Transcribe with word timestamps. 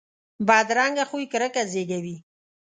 بدرنګه 0.47 1.05
خوی 1.09 1.25
کرکه 1.31 1.63
زیږوي 1.71 2.17